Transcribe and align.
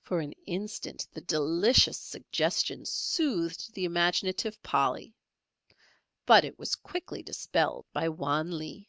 For 0.00 0.20
an 0.20 0.32
instant 0.46 1.06
the 1.12 1.20
delicious 1.20 1.98
suggestion 1.98 2.86
soothed 2.86 3.74
the 3.74 3.84
imaginative 3.84 4.62
Polly. 4.62 5.12
But 6.24 6.46
it 6.46 6.58
was 6.58 6.74
quickly 6.76 7.22
dispelled 7.22 7.84
by 7.92 8.08
Wan 8.08 8.56
Lee. 8.56 8.88